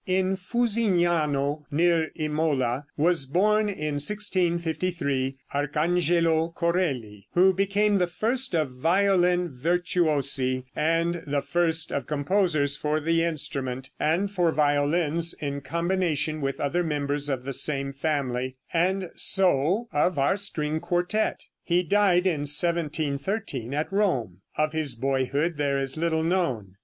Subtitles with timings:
[0.07, 8.71] In Fusignano, near Imola, was born in 1653 Archangelo Corelli, who became the first of
[8.71, 16.41] violin virtuosi, and the first of composers for the instrument, and for violins in combination
[16.41, 21.43] with other members of the same family, and so of our string quartette.
[21.61, 24.37] He died in 1713 at Rome.
[24.57, 26.77] Of his boyhood there is little known.